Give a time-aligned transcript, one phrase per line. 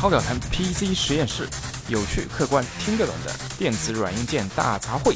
[0.00, 1.46] 超表谈 PC 实验室，
[1.90, 5.14] 有趣、客观、听得懂的电子软硬件大杂烩。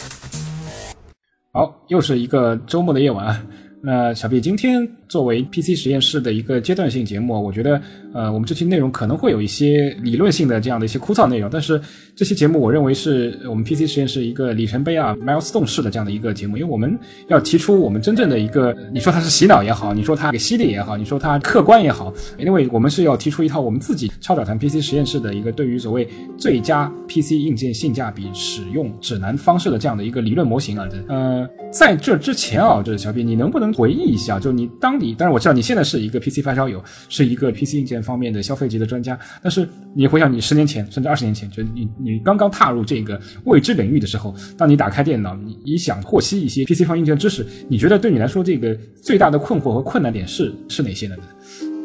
[1.55, 3.47] 好，又是一个周末的夜晚。
[3.87, 7.79] 那小毕，今天作为 PC 实验室的一个阶段性节目，我觉得，
[8.15, 11.79] 呃，我们这期内容可能会有一些理论性的这样的一些枯燥内容，但是
[12.17, 31.47] 这期节目我认为是我们 PC 实验室一个里程碑啊，milestone 式的这样的一个节目，因为我们要提出我们真正的一个，你说它是洗脑也好，你说它给犀利也好，你说它客观也好，因为我们是要提出一套我们自己超表谈 PC 实验室的一个对于所谓最佳 PC 硬件性价比使用指南方式的这样的一个理论模型啊，呃，
[31.77, 48.73] 在这之前啊，这小毕，你能不能回忆一下，就你当你，当然我知道你现在是一个 PC 发烧友，是一个 PC 硬件方面的消费级的专家，但是你回想你十年前甚至二十年前，就你你刚刚踏入这个未知领域的时候，当你打开电脑，你你想获悉一些 PC 方硬件知识，你觉得对你来说这个
[49.03, 51.17] 最大的困惑和困难点是是哪些呢？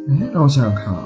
[0.07, 1.03] 哎，让我想想看啊，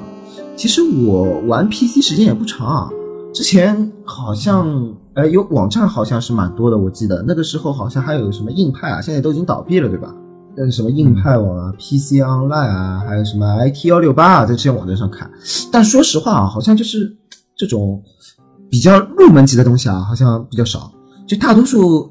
[0.56, 2.90] 其实我玩 PC 时间也不长啊，
[3.32, 4.94] 之前好像。
[5.14, 10.12] 哎，有网站好像是蛮多的，我记得那个时候好像还有什么硬派啊，现在都已经倒闭了，对吧？
[10.56, 15.30] 是什么硬派网啊、PC Online 啊，还有什么 IT 幺六八啊，在这些网站上看。
[15.70, 17.12] 但说实话啊，好像就是
[17.56, 18.02] 这种
[18.68, 20.92] 比较入门级的东西啊，好像比较少。
[21.26, 22.10] 就大多数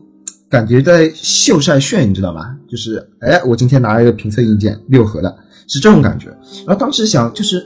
[0.49, 2.55] 感觉在秀晒炫，你知道吧？
[2.69, 5.33] 就是哎，我今天拿了一个评测硬件六核的，
[5.67, 6.27] 是这种感觉。
[6.65, 7.65] 然后当时想，就是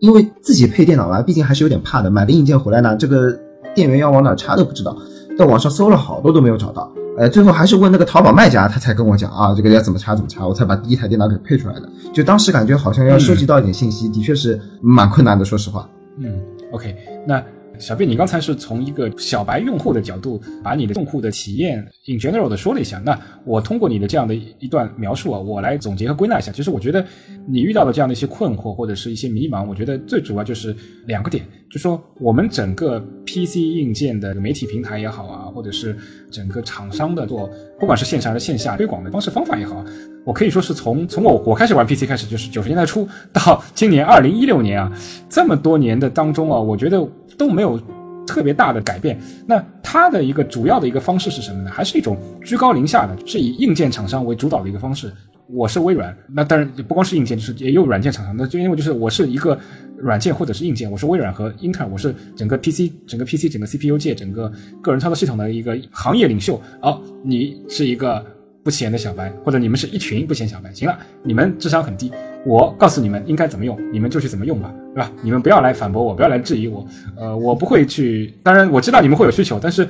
[0.00, 2.10] 因为自己配电脑吧，毕竟还是有点怕的。
[2.10, 3.38] 买了硬件回来呢，这个。
[3.78, 4.96] 电源要往哪插都不知道，
[5.38, 11.88] 在网上搜了好多都没有找到，呃，最后还是问那个淘宝卖家，他才跟我讲啊，这个要怎么插怎么插，我才把第一台电脑给配出来的。
[12.12, 15.88] 就当时感觉好像要收集到一点信息，的确是蛮困难的，说实话。
[16.16, 16.40] 嗯
[16.72, 17.40] ，OK，那。
[17.78, 23.00] 小贝，你刚才是从一个小白用户的角度，把你的用户的体验 in general 的说了一下。
[23.04, 26.50] 那我通过你的这样的一段描述啊，我来总结和归纳一下。
[26.50, 27.04] 其实我觉得
[27.46, 30.74] 你遇到的这样的一些困惑或者是一些迷茫，我觉得最主要就是
[31.06, 35.96] 两个点，就说我们整个 PC 硬件的媒体平台也好啊，或者是
[36.30, 37.48] 整个厂商的做，
[37.78, 39.84] 不管是线上还是线下推广的方式方法也好，
[40.26, 44.92] 我可以说是从从我我开始玩 PC 开始，就是九十年代初到今年二零一六年啊，
[45.28, 47.06] 这么多年的当中啊，我觉得。
[47.38, 47.80] 都没有
[48.26, 49.18] 特别大的改变。
[49.46, 51.70] 那它的一个主要的一个方式是什么呢？
[51.70, 55.10] 还是一种居高临下的，是以硬件厂商为主导的一个方式。
[55.46, 58.36] 我是微软，那当然不光是硬件，就是也有软件厂商。
[58.36, 59.58] 那就因为就是我是一个
[59.96, 66.60] 软件或者是硬件，我是微软和英特尔，我是整个 PC、整个 PC、整个 CPU 界、整个个人操作系统的一个行业领袖。
[66.82, 68.22] 哦，你是一个。
[68.60, 72.12] 不起眼的小白，或者你们是一群不起眼小白，行了，你们智商很低，
[72.46, 75.10] 我告诉你们应该怎么用，你们就去怎么用吧，对吧？
[75.22, 78.32] 你们不要来反驳我，不要来质疑我，呃，我不会去。
[78.42, 79.86] 当然我知道你们会有需求，但是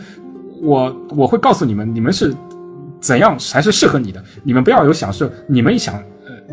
[0.60, 2.34] 我我会告诉你们，你们是
[3.00, 6.02] 怎样才是适合你的，你们不要有想说，你们一想。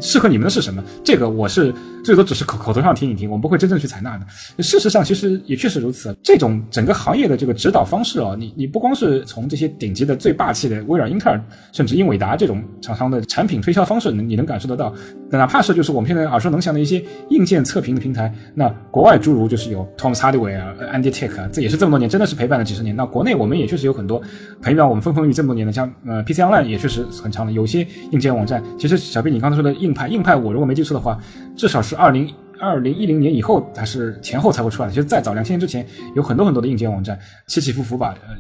[0.02, 0.84] 适合你们的是什么？
[1.04, 1.74] 这个我是
[2.04, 4.26] 最多只是口口头上听一听，我们不会真正去采纳的。
[4.62, 6.16] 事实上，其实也确实如此。
[6.22, 11.42] 这种整个行业的这个指导方式哦，你你不光是从这些顶级的、最霸气的微软、英特尔，
[11.72, 14.94] 甚至英伟达这种厂商的产品推销方式，你能感受得到。
[15.30, 22.96] 哪怕是就是我们现在耳熟能详的一些硬件测评的平台，那国外诸如就是有 Tom Hardware 啊、Andy Tech 啊，这也是这么多年真的是陪伴了几十年。
[22.96, 24.22] 那国内我们也确实有很多
[24.62, 27.52] 陪伴我们风风雨雨这么多年的，像呃 PC Online 也确实很长的。
[27.52, 29.74] 有些硬件网站，其实小斌你刚才说的。
[29.86, 31.18] 硬派硬派，我如果没记错的话，
[31.56, 34.94] 至少是二零二零一零年以后还是前后才会出来的。
[34.94, 35.86] 其实再早两千年之前，
[36.16, 38.34] 有很多很多的硬件网站起起伏伏吧，呃，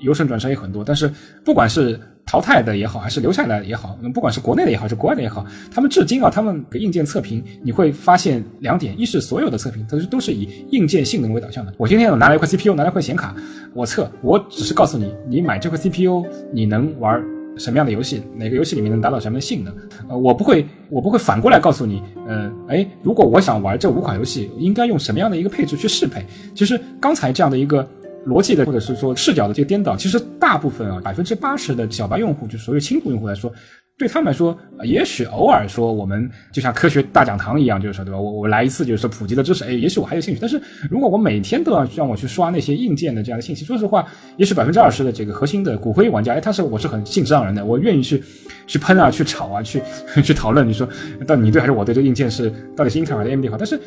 [0.00, 0.82] 由盛转衰也很多。
[0.82, 1.12] 但是
[1.44, 11.72] 不管是淘汰的也好，还是留下来的也好，不管是国内的也好，还是国外的也好，他们至今啊，他们给硬件测评，你会发现两点：一是所有的测评都是都是以硬件性能为导向的。
[11.76, 13.34] 我今天我拿了一块 CPU，拿了一块显卡，
[13.74, 17.35] 我测，我只是告诉你，你买这块 CPU，你能玩。
[17.56, 19.74] 什么样的游戏，哪个游戏里面能达到什么样的性能？
[20.08, 26.24] 呃，我不会，我不会反过来告诉你，呃，哎，如果我想玩这五款游戏，应该用什么样的一个配置去适配？
[26.54, 27.88] 其实刚才这样的一个
[28.26, 33.52] 逻辑的，或者是说视角的这个颠倒，其实大部分啊，百分之八十的小白用户，就所谓轻度用户来说。
[33.98, 38.20] 对他们来说，也许偶尔说我们就像科学大讲堂一样，就是说，对吧？
[38.20, 40.38] 我我来一次就是说普及的知识，哎，也许我还有兴趣。
[40.40, 44.06] 但是如果我每天都要让我去刷那些硬件的这样的信息，说实话，
[44.36, 48.22] 也许百分之二十的这个核心的骨灰玩家，哎，他是我是很兴致盎然的，我愿意去
[48.66, 49.80] 去喷啊，去吵啊，去
[50.22, 50.68] 去讨论。
[50.68, 50.86] 你说
[51.26, 53.56] 到底你对还是我对这个硬件是到底是英特尔还是 AMD 好？
[53.56, 53.80] 但是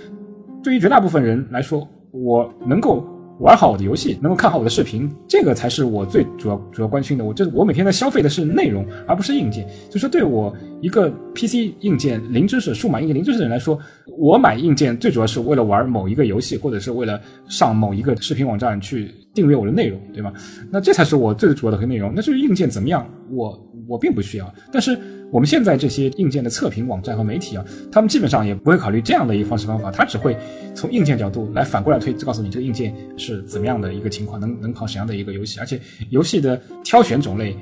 [0.64, 3.08] 对于绝大部分人来说，我能够。
[3.40, 7.24] 玩好我的游戏，能够看好我的视频，这个才是我最主要主要关心的。
[7.24, 9.68] 我这我每天在消费的是内容，而不是硬件。
[9.90, 13.80] 就说对我一个 PC 硬件零知识、数码硬件零知识的人来说，
[14.18, 20.34] 我买硬件最主要是为了玩某一个游戏，或者是为了上某一个视频网站去订阅我的内容，对吗？
[20.70, 22.12] 那这才是我最主要的内容。
[22.14, 23.58] 那至于硬件怎么样，我
[23.88, 24.54] 我并不需要。
[24.70, 25.00] 但是
[25.32, 30.36] 我们现在这些硬件的测评网站和媒体啊，他们基本上也不会考虑这样的一个方式方法，他只会
[30.74, 35.80] 从硬件角度来反过来推，告诉你这个硬件是怎么样的一个情况，能能跑什么样的一个游戏，而且
[36.10, 37.56] 游戏的挑选种类。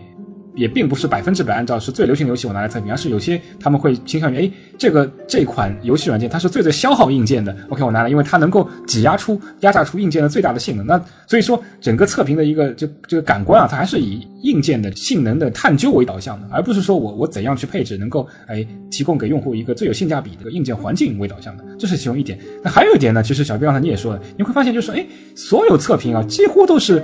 [0.58, 10.86] 也并不是百分之百按照是最流行的游戏我拿来测评，而是有些他们会倾向于，哎，这个这款游戏软件它是最最消耗硬件的，OK，我拿来，因为它能够挤压出压榨出硬件的最大的性能。
[10.86, 22.40] 那所以说整个测评的一个就这个感官啊，它还是以硬件的性能的探究为导向的，而不是说我我怎样去配置能够哎提供给用户一个最有性价比的硬件环境为导向的，这是其中一点。
[22.64, 25.06] 那还有一点呢，其实小毕刚才你也说了，你会发现就是哎，
[25.36, 27.04] 所有测评啊几乎都是。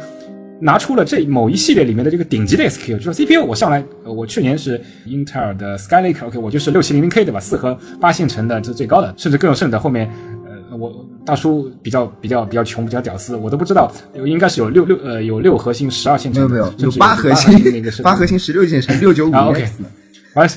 [0.59, 7.39] 拿出了这某一系列里面的这个顶级的 SKU，就是 CPU，我上来，我去年是英特尔的 Skylake，OK，我就是六七零零 K 对吧？
[7.39, 9.77] 四核八线程的这是最高的，甚至更有甚者。
[9.77, 10.09] 后面，
[10.45, 13.91] 呃，我大叔比较比较比较穷，比较屌丝，我都不知道，
[14.25, 19.83] 应该是有六六呃有六核心十二线程，没有没有，有八核心那个是八核心十六线程六九五 X，
[20.33, 20.47] 啊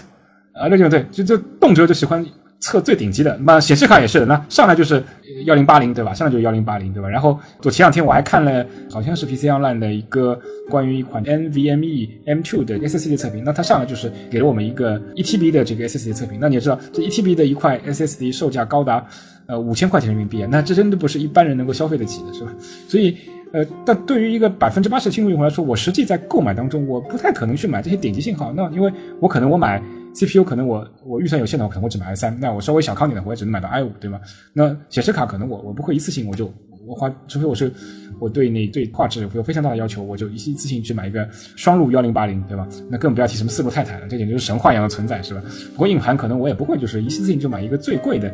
[0.55, 2.25] 啊六九对，就就动辄就喜欢。
[2.59, 5.03] 测最顶级的，那显示卡也是的，那上来就是
[5.45, 6.13] 幺零八零，对吧？
[6.15, 7.09] 上来就是幺零八零，对吧？
[7.09, 10.39] 然后我前两天我还看了，好像是 PC Online 的一个
[10.69, 16.39] 关于一款 NVMe M2 的 SSD 测评，那它上来就是给了我们一个一 TB 的这个 SSD 测评。
[16.41, 19.05] 那你也知道，这一 TB 的一块 SSD 售价高达
[19.47, 22.53] 呃五千块钱人民币，那这真的不是一般人能够消费得起的，是吧？
[22.89, 23.17] 所以
[23.53, 28.53] 呃，但对于一个百分之八十的轻度用户来说，我实际在购买当中，我不太可能去买这些顶级信号。
[28.57, 29.81] 那因为我可能我买。
[30.17, 32.39] CPU 可能我我预算有限的话，可能我只买 i 三。
[32.41, 34.19] 那我稍微小康点的，我也只能买到 i 五，对吗？
[34.55, 36.51] 那显示卡可能我我不会一次性我就。
[36.87, 37.73] 我花，除非我是
[38.19, 42.67] 我对那对画质有非常大的要求，我就一一次性去买一个双路幺零八零，对吧？
[42.89, 45.43] 那更不要提什么四路太太了，这简直是神话一样的存在，是吧？
[45.73, 48.33] 不过硬盘可能我也不会，就是一次性就买一个最贵的，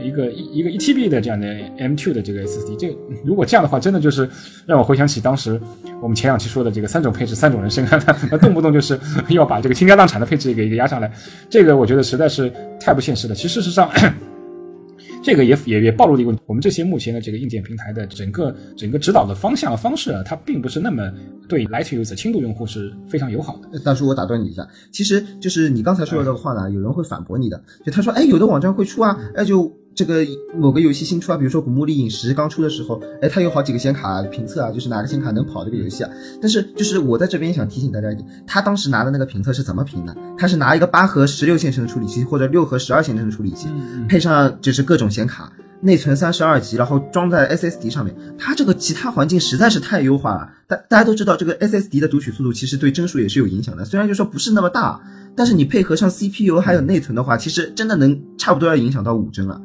[0.00, 1.46] 一个一一个一 TB 的这样的
[1.78, 2.76] M2 的这个 SSD。
[2.76, 4.28] 这如果这样的话，真的就是
[4.66, 5.60] 让我回想起当时
[6.02, 7.86] 我们前两期说的这个三种配置三种人生，
[8.30, 8.98] 那动不动就是
[9.30, 11.10] 要把这个倾家荡产的配置给给压上来，
[11.48, 13.34] 这个我觉得实在是太不现实了。
[13.34, 13.90] 其实事实上。
[15.24, 21.10] 这个也也也暴露了一个问题，我们这些目前的这个硬件平台的整个整个指导的方向和方式啊，它并不是那么
[21.48, 23.78] 对 light user 轻度用户是非常友好的。
[23.80, 29.74] 大叔，我打断你一下，其实就是你刚才说的这个话呢，有人会反驳你的，就他说，哎，有的网站会出啊，哎就。
[29.94, 30.26] 这个
[30.56, 36.10] 某个游戏新出啊，比如说《古墓丽影十》刚出的时候，哎，它有好几个显卡评测啊，就是哪个显卡能跑这个游戏啊？
[36.40, 40.16] 但是就是我在这边想提醒大家一点，他当时拿的那个评测是怎么评的？
[40.36, 43.68] 他是拿一个八核十六线程的处理器或者六核十二线程的处理器，
[44.08, 48.12] 配上就是各种显卡，内存三十二 G，然后装在 SSD 上面。
[48.36, 50.50] 它这个其他环境实在是太优化了。
[50.66, 53.84] 大大家都知道，这个 SSD 的读取速度其实对帧数也是有影响的。
[53.84, 55.00] 虽然就说不是那么大，
[55.36, 59.60] 但是你配合上 CPU 还有内存的话，其实真的能差不多要影响到五帧了。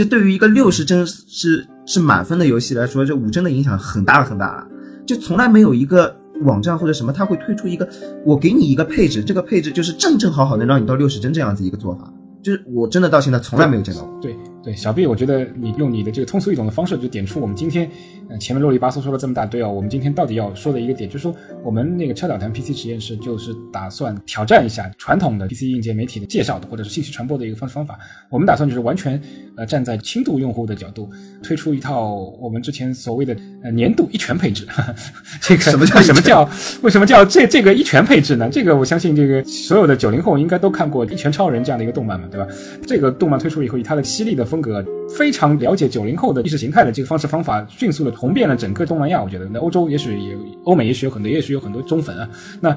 [0.00, 4.66] 这对于一个六十帧是是满分的游戏来说，这五帧的影响很大很大了。
[5.04, 7.86] 就从来没有一个网站或者什么，它会推出一个
[8.24, 12.10] 我给你一个配置，这个配置就是正正好好能让你到六十帧这样子一个做法。
[12.42, 14.18] 就是我真的到现在从来没有见到过。
[14.22, 17.90] 对对，小 B，我觉得你用你的这个通俗易懂的方式，就点出我们今天，
[18.28, 21.34] 嗯，前面啰里吧嗦说了这么大堆啊，我们今天到底要说的一个点，就是说
[21.64, 27.98] 我们那个超导谈 PC 实验室就是打算挑战一下传统的 PC 硬件媒体的介绍的或者是信息传播的一个方式方法。
[28.28, 29.18] 我们打算就是完全
[29.56, 31.08] 呃站在轻度用户的角度，
[31.42, 34.66] 推出一套我们之前所谓的呃年度一拳配置。
[35.40, 36.46] 这个什么叫什么叫
[36.82, 38.46] 为什么叫这这个一拳配置呢？
[38.52, 42.26] 这个我相信这个所有的九零后应该都看过《一拳超人》这样的一个动漫嘛。
[42.30, 42.46] 对吧？
[42.86, 49.22] 这个动漫推出以后，以它的犀利的风格，非常了解九零后的意识形态的这个方式方法，迅速的红遍了整个东南亚。
[49.22, 52.28] 我觉得，那欧洲也许有，欧美也许有很多，也许有很多忠粉啊。
[52.60, 52.76] 那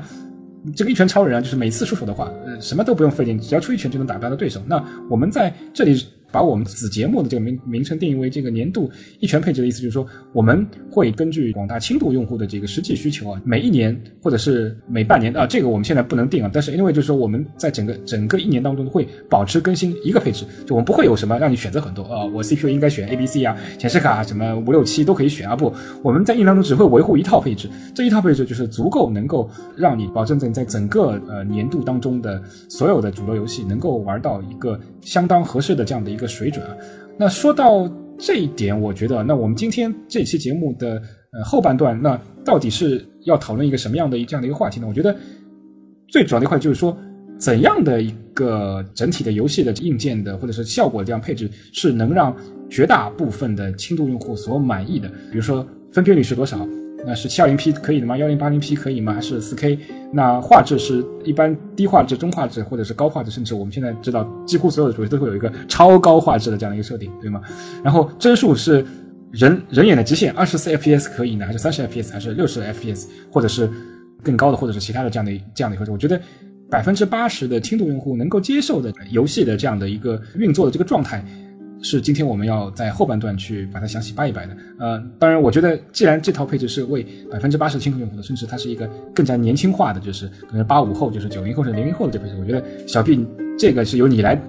[0.75, 4.61] 这个一拳超人啊，就是每次出手的话，呃，什么都不用费劲，只要出一拳就能打败的对手。
[4.67, 6.05] 那我们在这里。
[6.33, 16.49] 把我们子节目的这个名名称定义为这个年度一拳配置的意思，就是说我们会根据广大轻度用户的这个实际需求啊，每一年或者是每半年啊，这个我们现在不能定啊。
[16.51, 25.55] 但是因为就是说我们在整个整个一年当中会保持更新一个配置，就我们不会有什么让你选择很多啊，我 CPU 应该选 A、B、C 啊，显示卡什么五六七都可以选啊。
[25.55, 25.71] 不，
[26.01, 29.47] 我们在一年当中只会维护一套配置，这一套配置就是足够能够
[29.77, 36.22] 让你保证在在整个呃年度当中的所有的主流游戏能够玩到一个相当合适的这样的一个。
[36.23, 36.75] 的水准啊，
[37.19, 37.87] 那说到
[38.17, 41.01] 这一点，我觉得，那我们今天这期节目的
[41.33, 44.87] 呃后半段，那到底是要讨论一个什么样的这样的一个话题呢？
[44.87, 45.15] 我觉得
[46.07, 46.97] 最主要的一块就是说，
[47.37, 52.35] 怎样的一个整体的游戏的硬件的或者是效果这样配置，是能让
[52.69, 55.09] 绝大部分的轻度用户所满意的？
[55.29, 56.65] 比如说分辨率是多少？
[57.05, 58.17] 那是七二零 P 可以的吗？
[58.17, 59.13] 幺零八零 P 可以吗？
[59.13, 59.77] 还是四 K？
[60.11, 67.41] 那画质是一般低画质、中画质，或者是高画质，甚至我们现在知道，几乎所有的主机都会有一个超高画质的这样的一个设定，对吗？
[67.83, 68.85] 然后帧数是
[69.31, 73.69] 人人眼的极限，二十四 FPS 可以呢，还是三十 FPS，还是六十 FPS，或者是
[74.21, 75.91] 更高的，或者是其他的这样的这样的一个？
[75.91, 76.19] 我觉得。
[76.71, 81.23] 百分之八十的轻度用户能够接受的游戏的这样的一个运作的这个状态，
[81.83, 84.57] 是今天我们要在后半段去把它详细掰一掰的。
[84.79, 93.23] 呃，当然，我觉得既然这套配置是为百分之八十轻度用户的，甚至它是一个更加年轻化的，就是可能八五后，就是九零后是零零后的这配置，我觉得小 B
[93.59, 94.41] 这个是由你来。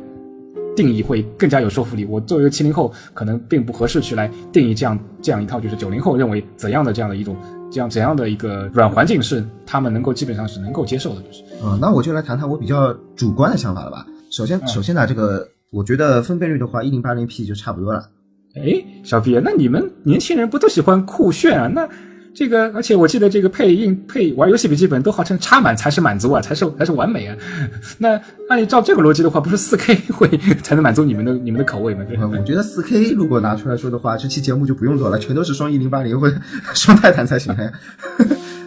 [0.77, 2.05] 定义会更加有说服力。
[2.05, 7.37] 我作为一个七零后，可能并不合适去来定义这样这样一套，就是九零后认为怎样的这样的一种
[7.71, 11.45] 这样怎样的一个软环境是他们能够基本上是能够接受的，就是。
[11.63, 14.05] 嗯，那我就来谈谈我比较主观的想法了吧。
[14.31, 18.09] 首先，首先呢，这个我觉得分辨率的话，一零八零 P 就差不多了。
[18.55, 21.67] 哎，小毕那你们年轻人不都喜欢酷炫啊？
[21.75, 21.89] 那。
[22.37, 27.37] 这个，而且我记得这个配硬配玩游戏笔记本都号称插满才是满足啊，才是才是完美啊。
[27.99, 30.27] 那按照这个逻辑的话，不是四 K 会
[30.61, 32.05] 才能满足你们的你们的口味吗？
[32.33, 36.37] 我觉得四 K 如果拿出来说的话，这期节目就不用做了，全都是双一零八零或者
[36.75, 37.73] 双泰坦才行呀。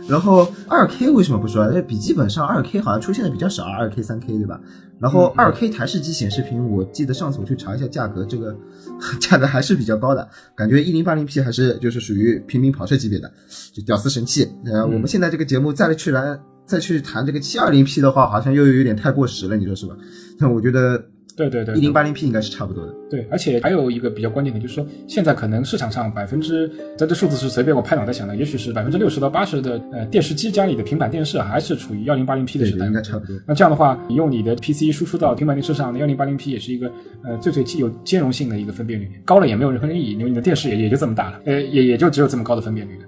[0.07, 1.65] 然后二 K 为什么不说？
[1.67, 4.59] 因为笔记本上二 K 好像出现的比较少，二 K、三 K 对吧？
[4.99, 8.55] 然后二 K 台式机显示屏，我记得上次我去查一下价格，这个
[9.19, 13.31] 价格还是比较高的，感觉一零八零 P 还是就是属于平民跑车级别的，
[13.73, 14.49] 就屌丝神器。
[14.65, 19.95] 呃，我们现在这个节目再去来再去谈这个七二零 P 的话，好像又有点太过时了，你说是吧？
[20.39, 21.03] 但我觉得。
[21.37, 22.93] 对对对，一零八零 P 应该是差不多的。
[23.11, 26.67] 对，而且还有一个比较关键的，就是说现在可能市场上百分之，
[26.97, 33.35] 在这数字是随便我拍脑袋想的，也许是百分之六十到八十的呃电视机家里的平板电视还是处于幺零八零 P 的时代，应该差不多。
[33.45, 36.91] 那这样的话，你用你的 PC 输出到平板电视上，幺零八零 P 也是一个
[37.23, 43.05] 呃最最具有兼容性的一个分辨率，高了也没有任何意义，因为你的电视也也就这么大了，呃也也就只有这么高的分辨率的。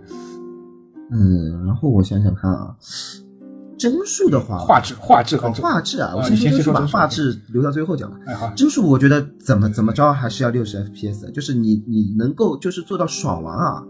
[1.12, 2.75] 嗯，然后我想想看啊。
[3.79, 8.17] 帧数的话，画质画质和画质啊，我先说帧数，把画质留到最后讲吧。
[8.27, 13.81] 哎好，帧数我觉得怎么怎么着还是要六十 FPS，就是你你能够就是做到爽玩啊，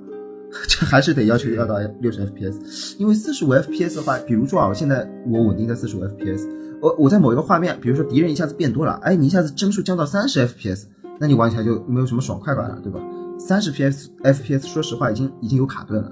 [0.68, 6.48] 这 还是得要求要到六十 FPS，因为四十五 FPS 的话，比如说啊，我现在我稳定在四十五 FPS，
[6.82, 10.84] 我我在某一个画面，比如说敌人一下子变多了，哎，你一下子帧数降到三十 FPS，
[11.20, 13.00] 那你玩起来就没有什么爽快感了，对吧？
[13.40, 16.12] 三十 PS FPS 说实话已经已经有卡顿了，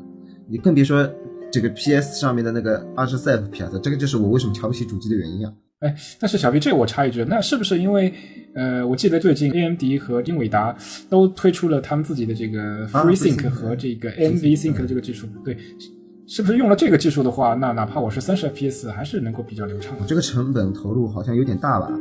[0.49, 1.07] 你更别说。
[1.51, 5.53] 这个 PS 上面的那个二十四 FPS，这个就是我为什么瞧不起主机的原因啊！
[5.79, 8.11] 哎，但是小 B，这我插一句，那是不是因为，
[8.55, 10.75] 呃，我记得最近 AMD 和英伟达
[11.07, 15.27] 都推出了他们自己的这个 FreeSync 和这个 NVSync 的这个技术？
[15.45, 15.55] 对，
[16.27, 19.95] 是不是用了这个技术的话，那哪怕我是三十 FPS，还是能够比较流畅？
[20.07, 21.91] 这个成本投入好像有点大吧？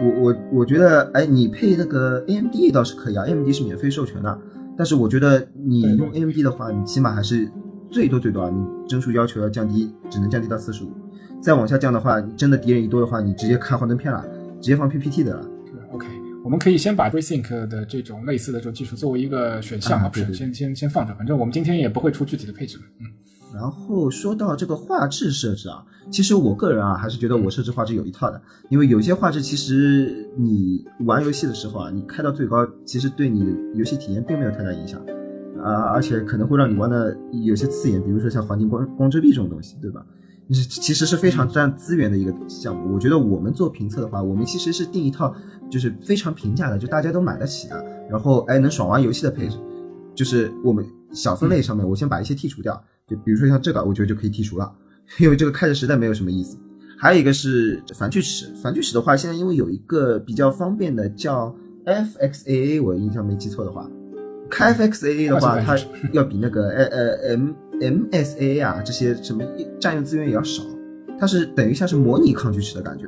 [0.00, 4.38] 我我我觉得，哎，你配那个 AMD 倒是可以啊，AMD 是免费授权的，
[4.76, 7.48] 但是我觉得你用 AMD 的话，你起码还是。
[7.90, 10.90] 最多最多啊，你帧数要求要降低，只能降低到四十五，
[11.40, 14.24] 再往下降的话，你真的敌人一多的话，你直接看幻灯片了，
[14.60, 15.46] 直接放 PPT 的了。
[15.92, 16.06] OK，
[16.44, 22.78] 我们可以先把 FreeSync 的这种类似的这种技术作为一个选项啊，先先先放着，反正我们今天也不会出具体的配置。
[23.00, 23.06] 嗯。
[23.54, 35.00] 然后说到这个画质设置啊，其实我个人啊还是觉得我设置画质有一套的，因为有些画质其实你玩游戏的时候啊，你开到最高，其实对你的游戏体验并没有太大影响。
[35.62, 40.04] 啊，而且可能会让你玩的有些刺眼，比如说像黄金光光遮蔽这种东西，对吧？
[40.50, 42.94] 是其实是非常占资源的一个项目。
[42.94, 45.34] 我觉得我们做评测的话，我们其实是定一套
[45.70, 49.58] 就是非常平价的，就大家都买得起的，然后哎能爽玩游戏的配置。
[50.14, 54.72] 就是我们小分类上面，我先把一些剔除掉，就比如说像这个，我觉得就可以剔除了，
[55.18, 56.56] 因为这个开着实在没有什么意思。
[56.96, 63.88] 还有一个是反锯齿，反锯齿的话，现在因为有一个比较方便的叫 FXAA，我印象没记错的话。
[64.50, 65.76] 开 FXAA 的话，它
[66.12, 67.50] 要比那个呃呃 M
[67.80, 69.44] MSAA 啊这些什么
[69.80, 70.62] 占用资源也要少，
[71.18, 73.06] 它是等于像是模拟抗锯齿的感觉。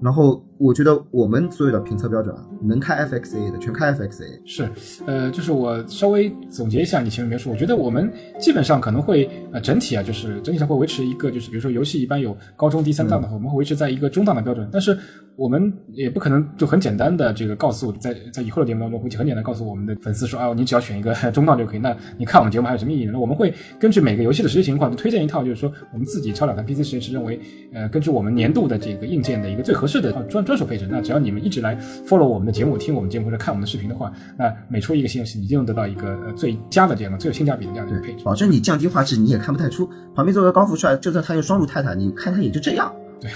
[0.00, 4.40] 然后我觉得我们所有的评测标准啊，能开 FXAA 的全开 FXAA。
[4.44, 4.68] 是，
[5.06, 14.96] 呃，就是我稍微总结一下你前面描述，我觉得我们基本上可能会呃整体啊，就是整体上会维持一个，就是比如说游戏一般有高中低三档的话，我们会维持在一个中档的标准，但是。
[15.36, 21.78] 我们也不可能就很简单的这个告诉在在以后的节目当中会很简单告诉我们的粉丝说啊，你只要选一个 中档就可以。
[21.78, 23.18] 那你看我们节目还有什么意义呢？
[23.18, 27.40] 我们会根据每个游戏的实际情况，就推荐一套，就是说我们自己超两台 PC 实验室认为，
[27.72, 30.88] 呃，根据我们年度的这个硬件的一个最合适的专专属配置。
[30.90, 39.88] 那只要你们一直来 follow 我们的节目，听我们节目或者看我们的视频的话，那每出一个新游戏，你就能得到一个呃最佳的这样的最有性价比的这样的一个配置，保证你降低画质你也看不太出。
[40.12, 42.92] 旁边坐个高富帅，就算他用双路泰坦，你看他也就这样。
[43.20, 43.30] 对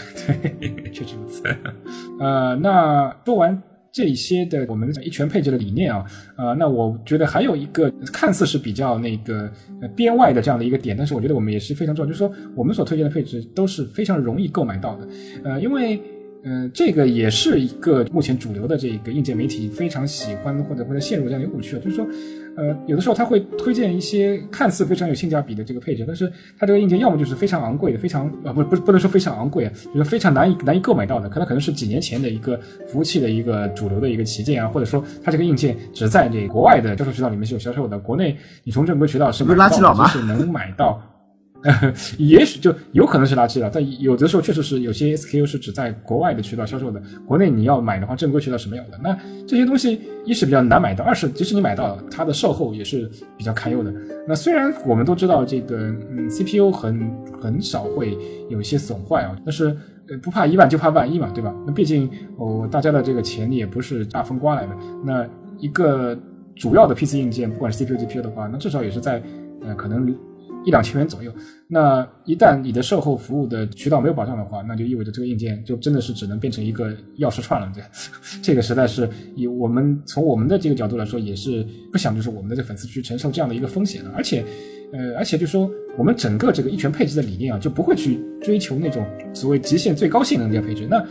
[0.58, 1.42] 对，确实如此。
[2.18, 6.04] 呃，那说完这些的我们一拳配置的理念啊，
[6.36, 9.48] 呃，那我觉得还有一个看似是比较那个
[9.94, 15.06] 边外的这样的一个点，但是我觉得我们也是非常重要，就是说我们所推荐的配置都是非常容易购买到的。
[15.44, 16.02] 呃，因为
[16.46, 22.06] 嗯，这个也是一个目前主流的这个硬件媒体非常喜欢或者或者陷入这样的一个误区啊，就是说，
[22.54, 41.02] 呃，有的时候他会推荐一些看似非常有性价比的这个配置，但是它这个硬件要么就是非常昂贵的，非常呃不不不能说非常昂贵啊，就是非常难以难以购买到的，可能可能是几年前的一个服务器的一个主流的一个旗舰啊，或者说它这个硬件只在这国外的销售渠道里面是有销售的，国内你从正规渠道是买不到，就是能买到。
[42.18, 49.00] 也许就有可能是垃圾了，但有的时候确实是有些 SKU 是只在国外的渠道销售的，国内你要买的话，正规渠道是没有的。
[49.02, 49.16] 那
[49.46, 53.90] 这些东西一是比较难买到，二是即使你买到，它的售后也是比较堪忧的。
[54.28, 55.76] 那虽然我们都知道这个
[56.10, 58.16] 嗯 CPU 很很少会
[58.50, 59.74] 有一些损坏啊，但是
[60.10, 61.54] 呃不怕一万就怕万一嘛，对吧？
[61.66, 64.76] 那毕竟哦大家的这个钱也不是大风刮来的。
[65.02, 65.26] 那
[65.58, 66.14] 一个
[66.54, 69.22] 主要的 PC 硬件，不管是 CPU、GPU 的话，那至少也是在
[69.62, 70.14] 呃可能。
[70.64, 71.32] 一两千元左右，
[71.68, 77.70] 那一旦你的售后服务的渠道没有保障的话，那就意味着这个硬件就真的是只能变成一个钥匙串了。
[77.74, 77.82] 这
[78.42, 84.10] 这个实在是以我们从我们的这个角度来说，也是不想就是我们的这粉丝去承受这样的一个风险的。
[84.16, 84.44] 而且，
[84.92, 90.86] 呃，而且就说我们整个这个一拳配置的理念啊，就不会去追求那种所谓极限最高性能的配置。
[90.90, 91.04] 那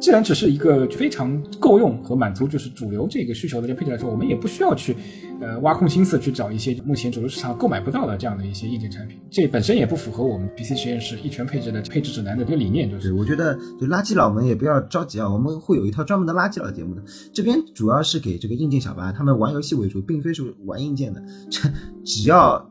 [0.00, 4.96] 既然只是一个非常够用和满足就是主流这个需求的这个配置来说，我们也不需要去，
[5.40, 9.18] 呃，挖空心思去找一些目前主流市场购买不到的这样的一些硬件产品。
[9.28, 12.88] 这本身也不符合我们 PC 实验室一拳配置的配置指南的这个理念。
[12.88, 17.02] 就是，我觉得就垃圾佬们也不要着急啊，我们会有一套专门的垃圾佬节目的。
[17.32, 21.20] 这边主要是给这个硬件小白他们玩游戏为主，并非是玩硬件的。
[21.50, 21.68] 这
[22.04, 22.70] 只要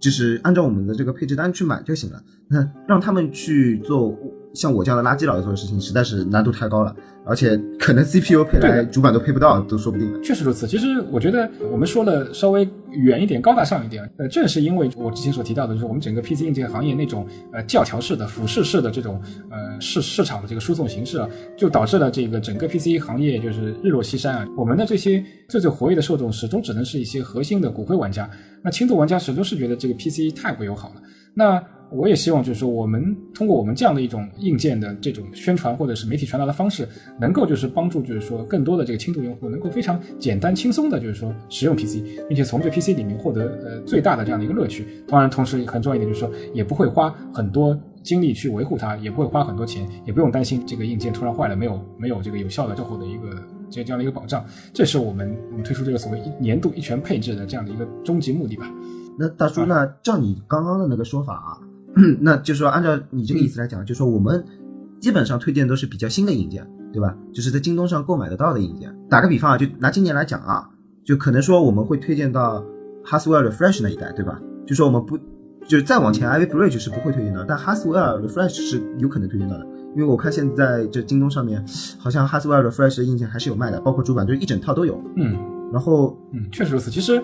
[0.00, 2.20] 就是按照我们的这个配置单去买就行了。
[2.48, 4.18] 那让他们去做。
[4.56, 6.96] 像我这样的垃圾佬做的事情，实在是难度太高了，
[7.26, 10.10] 而且可能 CPU 配来主板都配不到，都说不定。
[10.22, 10.66] 确实如此。
[10.66, 19.20] 其实我觉得我们说的稍微远一点、高大上一点，呃，正是因为我之前所提到的，就是我们整个 PC 硬件行业那种呃教条式的、俯视式的这种
[19.50, 24.48] 呃市市场的这个输送形式啊，就导致了这个整个 PC 行业就是日落西山啊。
[24.56, 28.28] 我们的这些最最活跃的受众，始终只能是一些核心的骨灰玩家。
[28.62, 31.02] 那轻度玩家始终是觉得这个 PC 太不友好了。
[31.34, 31.62] 那
[31.96, 36.86] 我也希望，就是说，我们通过我们这样的一种硬件的这种宣传，或者是媒体传达的方式，
[37.18, 44.86] 能够就是帮助，就是说，更多的这个轻度用户能够非常简单轻松的，就是说，使用 PC，并且从这 PC 里面获得呃最大的这样的一个乐趣。
[45.08, 54.44] 当然，同时很重要一点就是说，也不会花很多精力去维护它，也不会花很多钱，也不用担心这个硬件突然坏了没有没有这个有效的售后的一个这这样的一个保障。
[54.72, 58.70] 这是我们我们推出这个所谓一年度一全配置的这样的一个终极目的吧。
[59.18, 61.65] 那大叔，那照你刚刚的那个说法啊。
[62.20, 64.44] 那就是说，按照你这个意思来讲，就是说我们
[65.00, 67.16] 基本上推荐都是比较新的硬件，对吧？
[67.32, 68.94] 就是在京东上购买得到的硬件。
[69.08, 70.68] 打个比方啊，就拿今年来讲啊，
[71.04, 72.62] 就可能说我们会推荐到
[73.04, 74.38] Haswell Refresh 那一代，对吧？
[74.66, 75.16] 就说我们不，
[75.66, 81.64] 就是再往前，Ivy Bridge 是不会推荐的，但 Haswell Refresh 是有可能推荐到的，因为我看现在这京东上面
[81.98, 85.02] 好像 Haswell Refresh 的硬件还是有卖的，包括主板，就是一整套都有。
[85.16, 85.34] 嗯，
[85.72, 86.90] 然后嗯，确实如此。
[86.90, 87.22] 其实。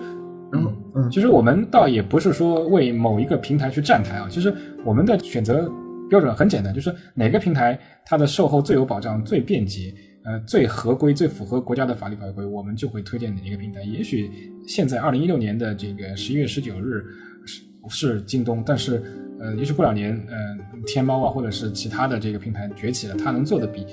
[0.53, 4.53] 嗯嗯，其实我们倒也不是说为某一个平台去站台啊，其实
[4.85, 5.71] 我们的选择
[6.09, 9.93] 标准很简单，就是哪个平台它的售后最有保障、最便捷、
[10.25, 13.81] 呃最合规、最符合国家的法律法规，我们就会推荐哪一个平台。
[13.81, 14.29] 也许
[14.67, 17.03] 现在二零一六年的这个十一月十九日
[17.45, 19.01] 是是京东，但是
[19.39, 23.85] 呃，也许过两年，呃，天猫啊或者是其他的这个平台崛起了，它能做的比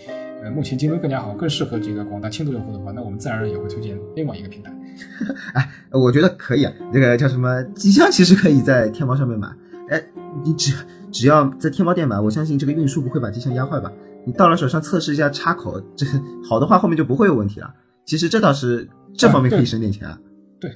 [0.43, 4.73] 呃目前京东更加好，更适合这个广大轻度用户的话，那我们自然而然也会推荐另外一个平台。
[5.55, 6.73] 哎，我觉得可以啊。
[6.93, 9.49] 那个叫什么机箱，其实可以在天猫上面买。
[9.89, 10.03] 哎，
[10.45, 10.75] 你只
[11.11, 13.91] 只要在天猫店买，我相信这个运输不会把机箱压坏吧？
[14.27, 16.07] 你到了手上测试一下插口，这
[16.43, 17.73] 好的话，后面就不会有问题了。
[18.05, 20.19] 其实这倒是这方面可以省点钱啊。
[20.61, 20.71] 对，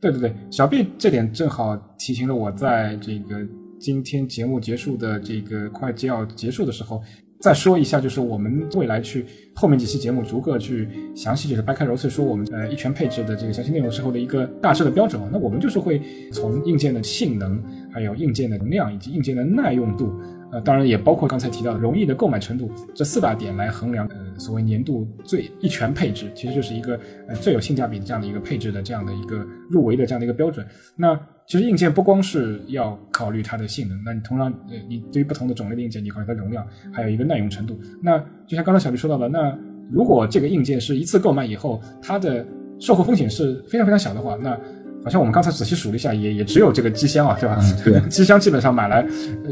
[0.00, 3.36] 对对对，小 B 这点正好提醒了我，在这个
[3.78, 7.02] 今天节目结束的这个快就要结束的时候。
[7.44, 15.28] 再说一下，就是我们未来去后面几期节目逐个去详细就是掰开揉碎说我们呃一拳配置的这个详细内容时候的一个大致的标准啊。
[15.30, 16.00] 那我们就是会
[16.32, 17.62] 从硬件的性能，
[17.94, 20.12] 还有硬件的容量以及硬件的耐用度。
[20.52, 30.64] 呃，当然也包括刚才提到的容易的购买程度这四大点来衡量，呃，所谓年度最一拳配置，其实就是一个呃最有性价比的这样的一个配置的这样的一个入围的这样的一个标准。
[30.94, 37.76] 那其实硬件不光是要考虑它的性能，那你同样，呃，你对于不同的种类的硬件，你考虑它容量，还有一个耐用程度。
[38.00, 39.58] 那就像刚才小李说到的，那
[39.90, 42.46] 如果这个硬件是一次购买以后，它的
[42.78, 44.56] 售后风险是非常非常小的话，那
[45.04, 47.58] 好像我们刚才仔细数了一下，也也只有这个机箱啊，对吧？
[47.60, 49.06] 嗯对 机箱基本上买来，
[49.44, 49.50] 呃，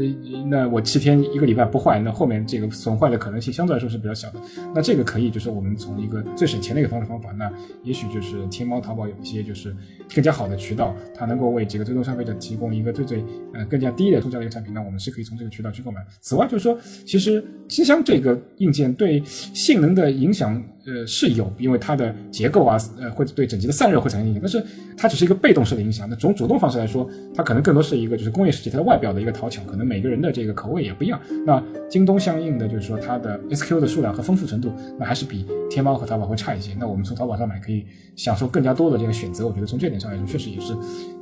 [0.49, 4.39] 那我七天一个礼拜不坏，那后面这个损坏的可能性相对来说是比较小的。
[4.73, 7.51] 那这个可以就是我们从一个最省钱的一个方式方法，那
[7.83, 9.75] 也许就是天猫、淘宝有一些就是
[10.13, 16.01] 更加好的渠道，它能够为这个最终消费者提供一个最最呃更加低的售价的一个产品，那我们是可以从这个渠道去购买。
[16.19, 20.61] 此外就是说，其实机箱这个硬件对性能的影响。
[20.85, 24.61] 呃，是有，因为它的结构啊，呃，会对整机的散热会产生影响，但是
[24.97, 26.09] 它只是一个被动式的影响。
[26.09, 31.19] 那从主动方式来说，它可能更多是一个就是工业设计它的外表的一个讨巧，可能每个人的这个口味也不一样。
[31.45, 36.71] 那京东相应的就是说它的 SKU 的数量和丰富程度，那还是比天猫和淘宝会差一些。
[36.77, 37.85] 那我们从淘宝上买可以
[38.17, 40.73] 享受更加多的这个选择，我觉得从这点上来说，确实也是，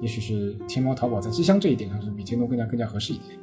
[0.01, 3.37] 也许是天猫、淘宝在机箱这一点上是比京东更加更加合适一点。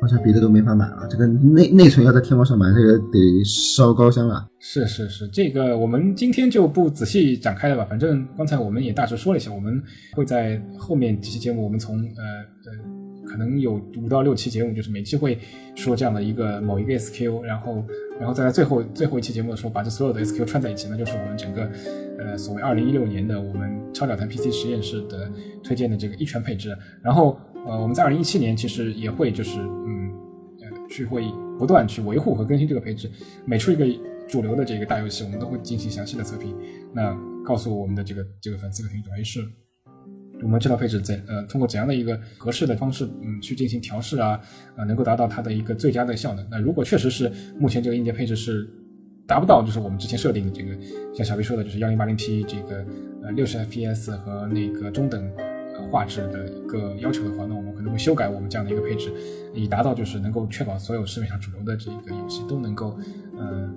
[0.00, 4.46] 好像别的都没法买了，这个内内存要在天猫上买，这个得烧高香了。
[4.58, 7.84] 是是是，这个我们今天就不仔细展开了吧。
[7.84, 9.82] 反正刚才我们也大致说了一下，我们
[10.12, 12.24] 会在后面几期节目，我们从呃
[12.64, 15.38] 呃，可能有五到六期节目，就是每期会
[15.74, 17.84] 说这样的一个某一个 SKU，然后
[18.18, 21.70] 然后再在最后最后一期节目的时候，把这所有的 SKU 串在一起，那就是我们整个
[22.18, 25.30] 呃所谓二零一六年的我们超屌谈 PC 实验室的
[25.62, 27.38] 推荐的这个一拳配置，然后。
[27.66, 30.10] 呃，我们在二零一七年其实也会就是嗯，
[30.60, 31.24] 呃，去会
[31.58, 33.10] 不断去维护和更新这个配置。
[33.44, 33.86] 每出一个
[34.28, 36.54] 主流的这个大游戏，我们都会进行详细的测评。
[36.92, 39.40] 那告诉我们的这个这个粉丝和听众，哎，是
[40.42, 44.40] 我们这套配置怎呃通过怎样的一个合适的方式嗯去进行调试啊
[44.74, 46.46] 啊，能够达到它的一个最佳的效能。
[46.50, 48.66] 那如果确实是目前这个硬件配置是
[49.26, 50.72] 达不到，就是我们之前设定的这个，
[51.14, 52.84] 像小 B 说的，就是幺零八零 P 这个
[53.22, 55.30] 呃六十 FPS 和那个中等。
[55.90, 59.12] 画质的一个要求的话，那我们可能会修改我们这样的一个配置，
[59.54, 62.96] 以达到就是能够确保所有市面上主流的这个游戏都能够，
[63.38, 63.68] 呃，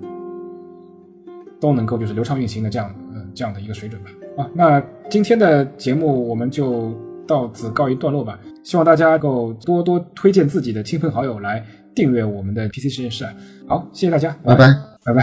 [1.60, 4.10] 都能够就是流畅运行的这样，呃，这样的一个水准吧。
[4.36, 6.92] 啊，那今天的节目我们就
[7.26, 8.38] 到此告一段落吧。
[8.62, 11.64] 希望大家能够多多推荐自己的亲朋好友来
[11.94, 13.24] 订阅我们的 PC 实验室。
[13.68, 14.66] 好，谢谢大家，拜拜，
[15.04, 15.22] 拜拜。